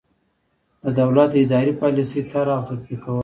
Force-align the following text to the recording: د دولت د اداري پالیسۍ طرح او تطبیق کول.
د 0.83 0.85
دولت 0.99 1.29
د 1.31 1.35
اداري 1.43 1.73
پالیسۍ 1.81 2.21
طرح 2.31 2.55
او 2.59 2.63
تطبیق 2.69 2.99
کول. 3.03 3.19